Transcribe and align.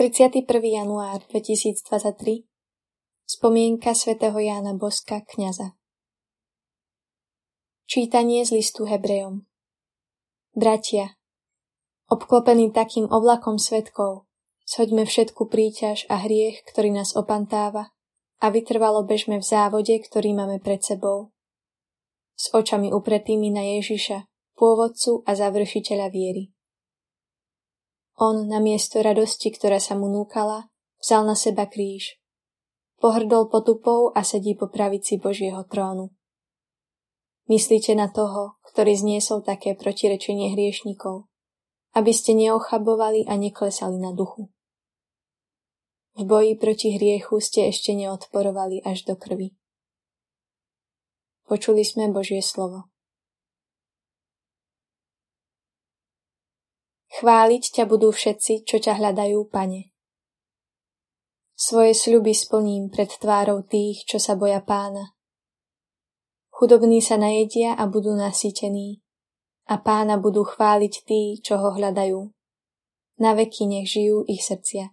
31. 0.00 0.48
január 0.64 1.20
2023 1.28 2.48
Spomienka 3.28 3.92
svätého 3.92 4.32
Jána 4.40 4.72
Boska, 4.72 5.20
kňaza 5.20 5.76
Čítanie 7.84 8.40
z 8.48 8.56
listu 8.56 8.88
Hebrejom 8.88 9.44
Bratia, 10.56 11.20
obklopení 12.08 12.72
takým 12.72 13.12
oblakom 13.12 13.60
svetkov, 13.60 14.24
shoďme 14.64 15.04
všetku 15.04 15.52
príťaž 15.52 16.08
a 16.08 16.24
hriech, 16.24 16.64
ktorý 16.64 16.96
nás 16.96 17.12
opantáva 17.12 17.92
a 18.40 18.48
vytrvalo 18.48 19.04
bežme 19.04 19.36
v 19.36 19.44
závode, 19.44 20.00
ktorý 20.00 20.32
máme 20.32 20.64
pred 20.64 20.80
sebou. 20.80 21.28
S 22.40 22.48
očami 22.56 22.88
upretými 22.88 23.52
na 23.52 23.68
Ježiša, 23.76 24.24
pôvodcu 24.56 25.28
a 25.28 25.36
završiteľa 25.36 26.08
viery. 26.08 26.56
On 28.20 28.44
na 28.44 28.60
miesto 28.60 29.00
radosti, 29.00 29.48
ktorá 29.48 29.80
sa 29.80 29.96
mu 29.96 30.12
núkala, 30.12 30.68
vzal 31.00 31.24
na 31.24 31.32
seba 31.32 31.64
kríž. 31.64 32.20
Pohrdol 33.00 33.48
potupou 33.48 34.12
a 34.12 34.20
sedí 34.20 34.52
po 34.52 34.68
pravici 34.68 35.16
Božieho 35.16 35.64
trónu. 35.64 36.12
Myslíte 37.48 37.96
na 37.96 38.12
toho, 38.12 38.60
ktorý 38.68 38.92
zniesol 38.92 39.40
také 39.40 39.72
protirečenie 39.72 40.52
hriešnikov, 40.52 41.32
aby 41.96 42.12
ste 42.12 42.36
neochabovali 42.36 43.24
a 43.24 43.40
neklesali 43.40 43.96
na 43.96 44.12
duchu. 44.12 44.52
V 46.20 46.22
boji 46.28 46.60
proti 46.60 47.00
hriechu 47.00 47.40
ste 47.40 47.72
ešte 47.72 47.96
neodporovali 47.96 48.84
až 48.84 49.08
do 49.08 49.16
krvi. 49.16 49.56
Počuli 51.48 51.88
sme 51.88 52.12
Božie 52.12 52.44
slovo. 52.44 52.89
Chváliť 57.20 57.76
ťa 57.76 57.84
budú 57.84 58.16
všetci, 58.16 58.64
čo 58.64 58.80
ťa 58.80 58.96
hľadajú, 58.96 59.44
pane. 59.52 59.92
Svoje 61.52 61.92
sľuby 61.92 62.32
splním 62.32 62.88
pred 62.88 63.12
tvárou 63.12 63.60
tých, 63.60 64.08
čo 64.08 64.16
sa 64.16 64.40
boja 64.40 64.64
pána. 64.64 65.12
Chudobní 66.48 67.04
sa 67.04 67.20
najedia 67.20 67.76
a 67.76 67.84
budú 67.84 68.16
nasýtení, 68.16 69.04
a 69.68 69.76
pána 69.76 70.16
budú 70.16 70.48
chváliť 70.48 70.94
tí, 71.04 71.36
čo 71.44 71.60
ho 71.60 71.76
hľadajú. 71.76 72.32
Na 73.20 73.36
veky 73.36 73.68
nech 73.68 73.92
žijú 73.92 74.24
ich 74.24 74.40
srdcia. 74.40 74.88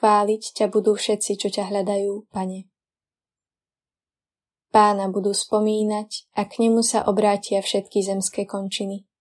Chváliť 0.00 0.42
ťa 0.56 0.72
budú 0.72 0.96
všetci, 0.96 1.36
čo 1.36 1.52
ťa 1.52 1.68
hľadajú, 1.68 2.32
pane. 2.32 2.72
Pána 4.72 5.12
budú 5.12 5.36
spomínať 5.36 6.32
a 6.32 6.48
k 6.48 6.64
nemu 6.64 6.80
sa 6.80 7.04
obrátia 7.04 7.60
všetky 7.60 8.00
zemské 8.00 8.48
končiny. 8.48 9.11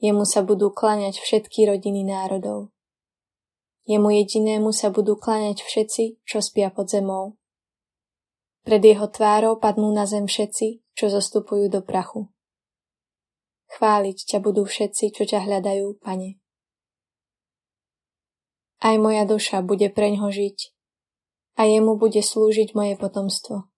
Jemu 0.00 0.24
sa 0.24 0.40
budú 0.40 0.72
klaňať 0.72 1.20
všetky 1.20 1.68
rodiny 1.68 2.08
národov. 2.08 2.72
Jemu 3.84 4.08
jedinému 4.24 4.72
sa 4.72 4.88
budú 4.88 5.20
klaňať 5.20 5.60
všetci, 5.60 6.24
čo 6.24 6.40
spia 6.40 6.72
pod 6.72 6.88
zemou. 6.88 7.36
Pred 8.64 8.80
jeho 8.80 9.12
tvárou 9.12 9.60
padnú 9.60 9.92
na 9.92 10.08
zem 10.08 10.24
všetci, 10.24 10.80
čo 10.96 11.12
zostupujú 11.12 11.68
do 11.68 11.84
prachu. 11.84 12.32
Chváliť 13.76 14.18
ťa 14.24 14.38
budú 14.40 14.64
všetci, 14.64 15.12
čo 15.12 15.28
ťa 15.28 15.44
hľadajú, 15.44 16.00
pane. 16.00 16.40
Aj 18.80 18.96
moja 18.96 19.28
duša 19.28 19.60
bude 19.60 19.92
preňho 19.92 20.32
žiť 20.32 20.72
a 21.60 21.68
jemu 21.68 22.00
bude 22.00 22.24
slúžiť 22.24 22.72
moje 22.72 22.96
potomstvo. 22.96 23.68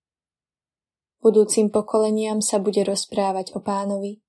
Budúcim 1.18 1.66
pokoleniam 1.66 2.38
sa 2.38 2.62
bude 2.62 2.86
rozprávať 2.86 3.58
o 3.58 3.62
pánovi 3.62 4.22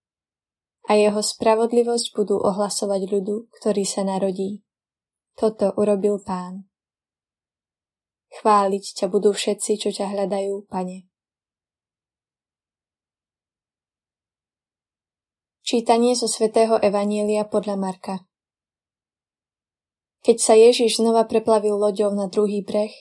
a 0.90 1.00
jeho 1.00 1.24
spravodlivosť 1.24 2.12
budú 2.12 2.44
ohlasovať 2.44 3.08
ľudu, 3.08 3.48
ktorý 3.60 3.88
sa 3.88 4.04
narodí. 4.04 4.64
Toto 5.40 5.72
urobil 5.80 6.20
pán. 6.20 6.68
Chváliť 8.34 8.84
ťa 9.00 9.06
budú 9.08 9.32
všetci, 9.32 9.72
čo 9.80 9.90
ťa 9.94 10.12
hľadajú, 10.12 10.68
pane. 10.68 11.08
Čítanie 15.64 16.12
zo 16.12 16.28
svätého 16.28 16.76
Evanielia 16.84 17.48
podľa 17.48 17.80
Marka 17.80 18.28
Keď 20.28 20.38
sa 20.44 20.60
Ježiš 20.60 21.00
znova 21.00 21.24
preplavil 21.24 21.80
loďou 21.80 22.12
na 22.12 22.28
druhý 22.28 22.60
breh, 22.68 22.92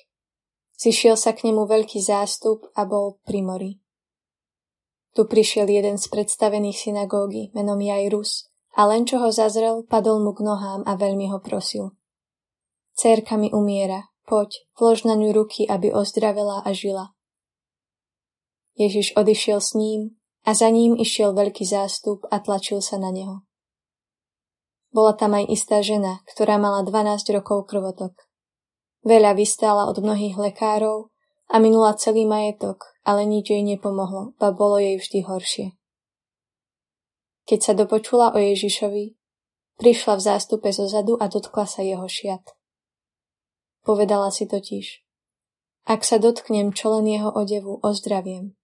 zišiel 0.78 1.18
sa 1.18 1.34
k 1.34 1.50
nemu 1.50 1.66
veľký 1.66 1.98
zástup 1.98 2.70
a 2.78 2.86
bol 2.86 3.18
pri 3.26 3.42
mori. 3.42 3.81
Tu 5.12 5.28
prišiel 5.28 5.68
jeden 5.68 6.00
z 6.00 6.08
predstavených 6.08 6.88
synagógy 6.88 7.52
menom 7.52 7.76
Jairus 7.76 8.48
a 8.72 8.88
len 8.88 9.04
čo 9.04 9.20
ho 9.20 9.28
zazrel, 9.28 9.84
padol 9.84 10.24
mu 10.24 10.32
k 10.32 10.40
nohám 10.40 10.88
a 10.88 10.96
veľmi 10.96 11.28
ho 11.28 11.38
prosil. 11.44 11.92
Cérka 12.96 13.36
mi 13.36 13.52
umiera, 13.52 14.08
poď, 14.24 14.64
vlož 14.80 15.04
na 15.04 15.12
ňu 15.12 15.36
ruky, 15.36 15.68
aby 15.68 15.92
ozdravela 15.92 16.64
a 16.64 16.72
žila. 16.72 17.12
Ježiš 18.72 19.12
odišiel 19.12 19.60
s 19.60 19.76
ním 19.76 20.16
a 20.48 20.56
za 20.56 20.72
ním 20.72 20.96
išiel 20.96 21.36
veľký 21.36 21.68
zástup 21.68 22.24
a 22.32 22.40
tlačil 22.40 22.80
sa 22.80 22.96
na 22.96 23.12
neho. 23.12 23.44
Bola 24.92 25.12
tam 25.12 25.36
aj 25.36 25.52
istá 25.52 25.84
žena, 25.84 26.24
ktorá 26.24 26.56
mala 26.56 26.80
12 26.84 27.36
rokov 27.36 27.68
krvotok. 27.68 28.16
Veľa 29.04 29.36
vystála 29.36 29.92
od 29.92 30.00
mnohých 30.00 30.40
lekárov 30.40 31.11
a 31.52 31.60
minula 31.60 31.92
celý 32.00 32.24
majetok, 32.24 32.96
ale 33.04 33.28
nič 33.28 33.52
jej 33.52 33.60
nepomohlo, 33.60 34.32
ba 34.40 34.56
bolo 34.56 34.80
jej 34.80 34.96
vždy 34.96 35.18
horšie. 35.28 35.68
Keď 37.44 37.60
sa 37.60 37.72
dopočula 37.76 38.32
o 38.32 38.38
Ježišovi, 38.40 39.20
prišla 39.76 40.16
v 40.16 40.22
zástupe 40.24 40.72
zo 40.72 40.88
zadu 40.88 41.20
a 41.20 41.28
dotkla 41.28 41.68
sa 41.68 41.84
jeho 41.84 42.08
šiat. 42.08 42.56
Povedala 43.84 44.32
si 44.32 44.48
totiž, 44.48 45.04
ak 45.84 46.06
sa 46.06 46.16
dotknem 46.22 46.72
čo 46.72 46.94
len 46.96 47.10
jeho 47.10 47.28
odevu, 47.28 47.82
ozdraviem. 47.82 48.56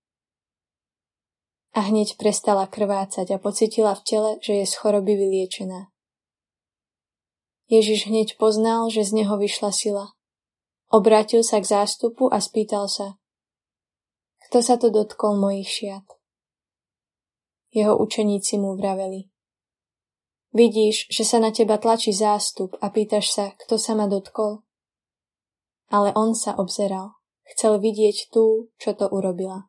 A 1.76 1.84
hneď 1.90 2.16
prestala 2.16 2.64
krvácať 2.64 3.36
a 3.36 3.42
pocitila 3.42 3.92
v 3.92 4.02
tele, 4.06 4.30
že 4.40 4.62
je 4.62 4.64
z 4.64 4.74
choroby 4.78 5.12
vyliečená. 5.12 5.92
Ježiš 7.68 8.08
hneď 8.08 8.40
poznal, 8.40 8.88
že 8.88 9.04
z 9.04 9.22
neho 9.22 9.36
vyšla 9.36 9.70
sila. 9.76 10.17
Obrátil 10.88 11.44
sa 11.44 11.60
k 11.60 11.68
zástupu 11.68 12.32
a 12.32 12.40
spýtal 12.40 12.88
sa, 12.88 13.20
kto 14.48 14.64
sa 14.64 14.80
to 14.80 14.88
dotkol 14.88 15.36
mojich 15.36 15.68
šiat? 15.68 16.08
Jeho 17.68 18.00
učeníci 18.00 18.56
mu 18.56 18.72
vraveli. 18.80 19.28
Vidíš, 20.56 21.12
že 21.12 21.28
sa 21.28 21.36
na 21.36 21.52
teba 21.52 21.76
tlačí 21.76 22.16
zástup 22.16 22.72
a 22.80 22.88
pýtaš 22.88 23.28
sa, 23.28 23.52
kto 23.60 23.76
sa 23.76 23.92
ma 23.92 24.08
dotkol? 24.08 24.64
Ale 25.92 26.16
on 26.16 26.32
sa 26.32 26.56
obzeral. 26.56 27.20
Chcel 27.44 27.76
vidieť 27.76 28.32
tú, 28.32 28.72
čo 28.80 28.96
to 28.96 29.04
urobila. 29.12 29.68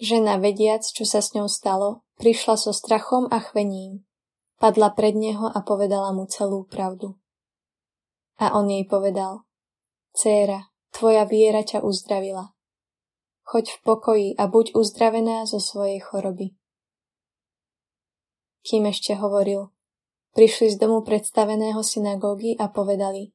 Žena, 0.00 0.40
vediac, 0.40 0.80
čo 0.80 1.04
sa 1.04 1.20
s 1.20 1.36
ňou 1.36 1.52
stalo, 1.52 2.08
prišla 2.16 2.56
so 2.56 2.72
strachom 2.72 3.28
a 3.28 3.44
chvením. 3.44 4.08
Padla 4.56 4.96
pred 4.96 5.12
neho 5.12 5.52
a 5.52 5.60
povedala 5.60 6.16
mu 6.16 6.24
celú 6.24 6.64
pravdu. 6.64 7.19
A 8.40 8.56
on 8.56 8.72
jej 8.72 8.88
povedal, 8.88 9.44
Céra, 10.16 10.72
tvoja 10.90 11.28
viera 11.28 11.60
ťa 11.60 11.84
uzdravila 11.84 12.56
choď 13.50 13.66
v 13.66 13.78
pokoji 13.82 14.28
a 14.38 14.46
buď 14.46 14.78
uzdravená 14.78 15.42
zo 15.42 15.58
svojej 15.58 15.98
choroby. 15.98 16.54
Kým 18.62 18.86
ešte 18.86 19.18
hovoril, 19.18 19.74
prišli 20.38 20.70
z 20.70 20.76
domu 20.78 21.02
predstaveného 21.02 21.82
synagógy 21.82 22.54
a 22.54 22.70
povedali 22.70 23.34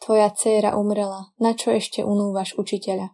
Tvoja 0.00 0.32
dcéra 0.32 0.80
umrela, 0.80 1.36
na 1.36 1.52
čo 1.52 1.76
ešte 1.76 2.00
unúvaš 2.00 2.56
učiteľa? 2.56 3.12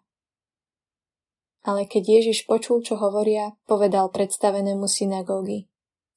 Ale 1.67 1.91
keď 1.91 2.23
Ježiš 2.23 2.47
počul, 2.47 2.79
čo 2.87 2.95
hovoria, 2.95 3.59
povedal 3.67 4.07
predstavenému 4.15 4.87
synagógy 4.87 5.67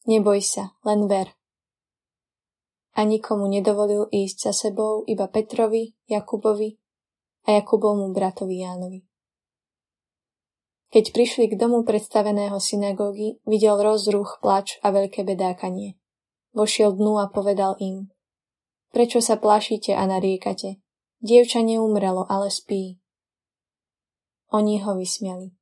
Neboj 0.06 0.46
sa, 0.46 0.78
len 0.86 1.10
ver. 1.10 1.34
A 3.00 3.08
nikomu 3.08 3.48
nedovolil 3.48 4.12
ísť 4.12 4.52
za 4.52 4.54
sebou, 4.68 5.08
iba 5.08 5.32
Petrovi, 5.32 5.96
Jakubovi 6.12 6.76
a 7.48 7.56
Jakubovmu 7.56 8.12
bratovi 8.12 8.60
Jánovi. 8.60 9.08
Keď 10.90 11.06
prišli 11.16 11.46
k 11.48 11.56
domu 11.56 11.88
predstaveného 11.88 12.60
synagógy, 12.60 13.40
videl 13.48 13.80
rozruch, 13.80 14.42
plač 14.44 14.82
a 14.84 14.92
veľké 14.92 15.24
bedákanie. 15.24 15.96
Vošiel 16.52 16.98
dnu 16.98 17.22
a 17.22 17.30
povedal 17.30 17.78
im, 17.78 18.10
prečo 18.90 19.22
sa 19.22 19.38
plašíte 19.38 19.94
a 19.94 20.04
nariekate? 20.10 20.82
Dievča 21.22 21.62
neumrelo, 21.62 22.26
ale 22.26 22.50
spí. 22.50 22.98
Oni 24.50 24.82
ho 24.82 24.98
vysmiali. 24.98 25.54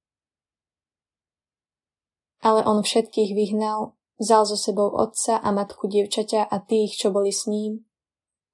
Ale 2.40 2.64
on 2.64 2.86
všetkých 2.86 3.36
vyhnal, 3.36 3.97
vzal 4.18 4.46
so 4.46 4.58
sebou 4.58 4.90
otca 4.94 5.38
a 5.38 5.50
matku 5.54 5.88
dievčaťa 5.88 6.50
a 6.50 6.58
tých, 6.60 6.98
čo 6.98 7.14
boli 7.14 7.30
s 7.30 7.46
ním. 7.46 7.86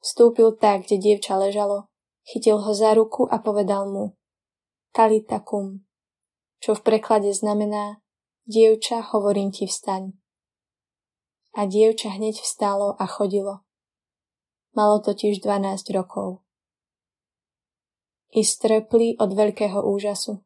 Vstúpil 0.04 0.60
tak, 0.60 0.86
kde 0.88 1.00
dievča 1.00 1.40
ležalo, 1.40 1.88
chytil 2.28 2.60
ho 2.60 2.72
za 2.76 2.92
ruku 2.94 3.24
a 3.32 3.40
povedal 3.40 3.88
mu 3.88 4.16
Talitakum, 4.92 5.82
čo 6.60 6.76
v 6.76 6.82
preklade 6.84 7.32
znamená 7.32 8.04
Dievča, 8.44 9.00
hovorím 9.16 9.56
ti 9.56 9.72
vstaň. 9.72 10.12
A 11.56 11.64
dievča 11.64 12.12
hneď 12.20 12.44
vstalo 12.44 12.92
a 13.00 13.08
chodilo. 13.08 13.64
Malo 14.76 15.00
totiž 15.00 15.40
12 15.40 15.80
rokov. 15.96 16.44
I 18.36 18.44
strepli 18.44 19.16
od 19.16 19.32
veľkého 19.32 19.80
úžasu. 19.80 20.44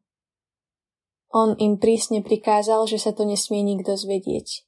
On 1.34 1.58
im 1.58 1.74
prísne 1.80 2.22
prikázal, 2.22 2.86
že 2.86 3.02
sa 3.02 3.10
to 3.10 3.26
nesmie 3.26 3.66
nikto 3.66 3.98
zvedieť. 3.98 4.67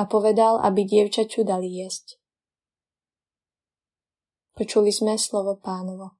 A 0.00 0.08
povedal, 0.08 0.56
aby 0.64 0.88
dievčaču 0.88 1.44
dali 1.44 1.84
jesť. 1.84 2.16
Počuli 4.56 4.88
sme 4.88 5.20
slovo 5.20 5.60
pánovo. 5.60 6.19